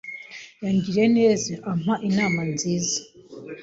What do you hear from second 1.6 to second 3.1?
ampa inama nziza.